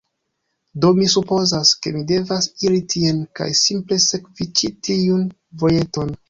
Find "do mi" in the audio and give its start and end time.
0.85-1.09